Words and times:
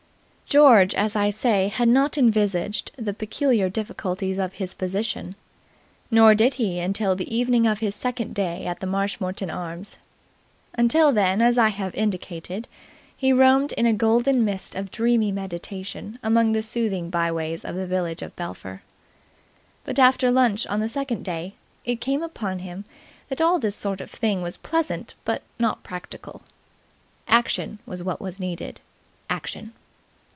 George, 0.51 0.93
as 0.95 1.15
I 1.15 1.29
say, 1.29 1.69
had 1.69 1.87
not 1.87 2.17
envisaged 2.17 2.91
the 2.97 3.13
peculiar 3.13 3.69
difficulties 3.69 4.37
of 4.37 4.51
his 4.51 4.73
position. 4.73 5.35
Nor 6.11 6.35
did 6.35 6.55
he 6.55 6.79
until 6.79 7.15
the 7.15 7.33
evening 7.33 7.65
of 7.65 7.79
his 7.79 7.95
second 7.95 8.35
day 8.35 8.65
at 8.65 8.81
the 8.81 8.85
Marshmoreton 8.85 9.49
Arms. 9.49 9.97
Until 10.75 11.13
then, 11.13 11.41
as 11.41 11.57
I 11.57 11.69
have 11.69 11.95
indicated, 11.95 12.67
he 13.15 13.31
roamed 13.31 13.71
in 13.71 13.85
a 13.85 13.93
golden 13.93 14.43
mist 14.43 14.75
of 14.75 14.91
dreamy 14.91 15.31
meditation 15.31 16.19
among 16.21 16.51
the 16.51 16.61
soothing 16.61 17.09
by 17.09 17.31
ways 17.31 17.63
of 17.63 17.75
the 17.75 17.87
village 17.87 18.21
of 18.21 18.35
Belpher. 18.35 18.81
But 19.85 19.99
after 19.99 20.29
lunch 20.29 20.67
on 20.67 20.81
the 20.81 20.89
second 20.89 21.23
day 21.23 21.53
it 21.85 22.01
came 22.01 22.21
upon 22.21 22.59
him 22.59 22.83
that 23.29 23.39
all 23.39 23.57
this 23.57 23.77
sort 23.77 24.01
of 24.01 24.11
thing 24.11 24.41
was 24.41 24.57
pleasant 24.57 25.13
but 25.23 25.43
not 25.57 25.81
practical. 25.81 26.41
Action 27.25 27.79
was 27.85 28.03
what 28.03 28.19
was 28.19 28.37
needed. 28.37 28.81
Action. 29.29 29.71